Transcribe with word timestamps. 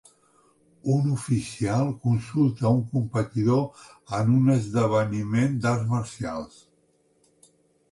Un 0.93 1.09
oficial 1.15 1.91
consulta 2.07 2.65
a 2.69 2.71
un 2.77 2.81
competidor 2.95 3.85
en 4.21 4.33
un 4.39 4.51
esdeveniment 4.55 5.57
d'arts 5.67 5.89
marcials. 5.95 6.61